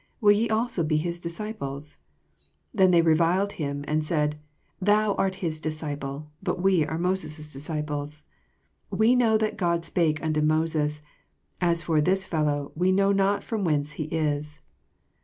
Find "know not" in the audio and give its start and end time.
12.91-13.43